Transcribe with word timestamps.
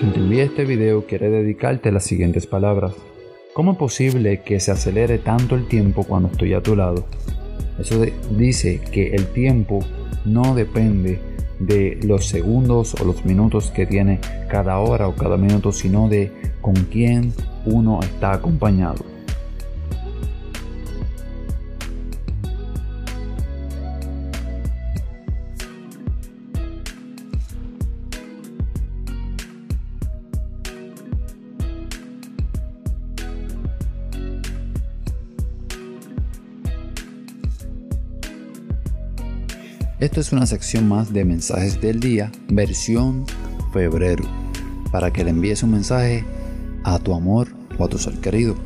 Quien 0.00 0.12
te 0.12 0.42
este 0.42 0.64
video 0.64 1.06
quiere 1.06 1.30
dedicarte 1.30 1.92
las 1.92 2.04
siguientes 2.04 2.48
palabras. 2.48 2.94
¿Cómo 3.52 3.72
es 3.72 3.78
posible 3.78 4.42
que 4.42 4.58
se 4.58 4.72
acelere 4.72 5.18
tanto 5.18 5.54
el 5.54 5.68
tiempo 5.68 6.02
cuando 6.02 6.28
estoy 6.30 6.52
a 6.52 6.62
tu 6.62 6.74
lado? 6.74 7.06
Eso 7.78 8.04
dice 8.36 8.80
que 8.90 9.14
el 9.14 9.26
tiempo 9.28 9.80
no 10.24 10.56
depende 10.56 11.20
de 11.60 12.00
los 12.02 12.26
segundos 12.26 12.94
o 13.00 13.04
los 13.04 13.24
minutos 13.24 13.70
que 13.70 13.86
tiene 13.86 14.18
cada 14.50 14.78
hora 14.78 15.06
o 15.06 15.14
cada 15.14 15.36
minuto, 15.36 15.70
sino 15.70 16.08
de 16.08 16.32
con 16.60 16.74
quién 16.74 17.32
uno 17.64 18.00
está 18.02 18.32
acompañado. 18.32 19.13
Esto 40.00 40.20
es 40.20 40.32
una 40.32 40.44
sección 40.44 40.88
más 40.88 41.12
de 41.12 41.24
mensajes 41.24 41.80
del 41.80 42.00
día, 42.00 42.32
versión 42.48 43.24
febrero, 43.72 44.24
para 44.90 45.12
que 45.12 45.22
le 45.22 45.30
envíes 45.30 45.62
un 45.62 45.70
mensaje 45.70 46.24
a 46.82 46.98
tu 46.98 47.14
amor 47.14 47.46
o 47.78 47.84
a 47.84 47.88
tu 47.88 47.96
ser 47.96 48.14
querido. 48.14 48.56